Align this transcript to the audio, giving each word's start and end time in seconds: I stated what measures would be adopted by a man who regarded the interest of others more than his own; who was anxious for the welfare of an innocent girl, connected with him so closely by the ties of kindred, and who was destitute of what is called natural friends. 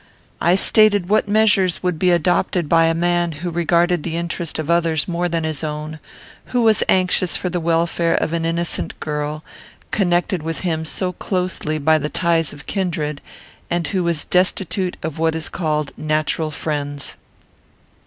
I 0.41 0.55
stated 0.55 1.09
what 1.09 1.27
measures 1.27 1.83
would 1.83 1.99
be 1.99 2.09
adopted 2.09 2.67
by 2.67 2.85
a 2.85 2.95
man 2.95 3.33
who 3.33 3.51
regarded 3.51 4.01
the 4.01 4.17
interest 4.17 4.57
of 4.57 4.67
others 4.67 5.07
more 5.07 5.29
than 5.29 5.43
his 5.43 5.63
own; 5.63 5.99
who 6.45 6.63
was 6.63 6.81
anxious 6.89 7.37
for 7.37 7.51
the 7.51 7.59
welfare 7.59 8.15
of 8.15 8.33
an 8.33 8.43
innocent 8.43 8.99
girl, 8.99 9.43
connected 9.91 10.41
with 10.41 10.61
him 10.61 10.85
so 10.85 11.13
closely 11.13 11.77
by 11.77 11.99
the 11.99 12.09
ties 12.09 12.51
of 12.51 12.65
kindred, 12.65 13.21
and 13.69 13.89
who 13.89 14.03
was 14.03 14.25
destitute 14.25 14.97
of 15.03 15.19
what 15.19 15.35
is 15.35 15.49
called 15.49 15.91
natural 15.95 16.49
friends. 16.49 17.15